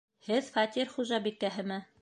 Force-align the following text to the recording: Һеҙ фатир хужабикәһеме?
Һеҙ 0.29 0.47
фатир 0.55 0.91
хужабикәһеме? 0.95 1.83